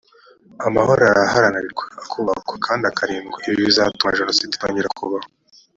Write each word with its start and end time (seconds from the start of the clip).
amahoro 0.67 1.01
araharanirwa 1.05 1.83
akubakwa 2.03 2.55
kandi 2.65 2.83
akarindwa 2.91 3.37
ibi 3.47 3.67
bizatuma 3.69 4.17
jenoside 4.19 4.51
itongera 4.53 4.95
kubaho 4.97 5.27